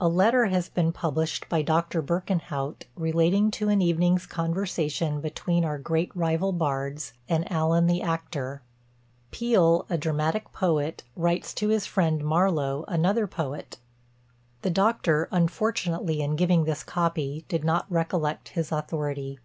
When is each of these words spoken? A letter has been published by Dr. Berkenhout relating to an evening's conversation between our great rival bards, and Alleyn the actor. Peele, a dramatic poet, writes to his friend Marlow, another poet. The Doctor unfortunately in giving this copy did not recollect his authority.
A 0.00 0.08
letter 0.08 0.46
has 0.46 0.68
been 0.68 0.92
published 0.92 1.48
by 1.48 1.60
Dr. 1.60 2.00
Berkenhout 2.00 2.84
relating 2.94 3.50
to 3.50 3.68
an 3.68 3.82
evening's 3.82 4.24
conversation 4.24 5.20
between 5.20 5.64
our 5.64 5.76
great 5.76 6.14
rival 6.14 6.52
bards, 6.52 7.12
and 7.28 7.50
Alleyn 7.50 7.88
the 7.88 8.00
actor. 8.00 8.62
Peele, 9.32 9.84
a 9.90 9.98
dramatic 9.98 10.52
poet, 10.52 11.02
writes 11.16 11.52
to 11.54 11.66
his 11.70 11.84
friend 11.84 12.24
Marlow, 12.24 12.84
another 12.86 13.26
poet. 13.26 13.78
The 14.62 14.70
Doctor 14.70 15.26
unfortunately 15.32 16.20
in 16.22 16.36
giving 16.36 16.62
this 16.62 16.84
copy 16.84 17.44
did 17.48 17.64
not 17.64 17.90
recollect 17.90 18.50
his 18.50 18.70
authority. 18.70 19.40